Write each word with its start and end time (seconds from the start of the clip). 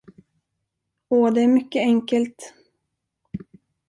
Åh, 1.09 1.33
det 1.33 1.41
är 1.41 1.47
mycket 1.47 1.79
enkelt! 1.79 2.53